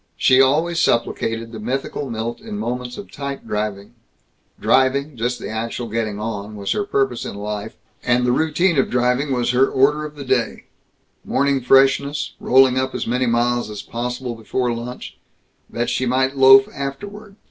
[0.17, 3.93] She always supplicated the mythical Milt in moments of tight driving.
[4.59, 8.89] Driving, just the actual getting on, was her purpose in life, and the routine of
[8.89, 10.63] driving was her order of the day:
[11.23, 15.19] Morning freshness, rolling up as many miles as possible before lunch,
[15.69, 17.35] that she might loaf afterward.